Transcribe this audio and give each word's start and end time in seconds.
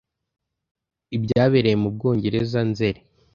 Ibyabereye 1.15 1.75
mu 1.83 1.89
Bwongereza 1.95 2.59
Nzeri 2.69 3.01